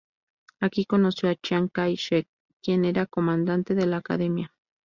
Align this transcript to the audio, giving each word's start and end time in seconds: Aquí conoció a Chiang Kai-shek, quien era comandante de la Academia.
Aquí 0.59 0.85
conoció 0.85 1.29
a 1.29 1.35
Chiang 1.35 1.67
Kai-shek, 1.71 2.27
quien 2.63 2.85
era 2.85 3.05
comandante 3.05 3.75
de 3.75 3.85
la 3.85 3.97
Academia. 3.97 4.51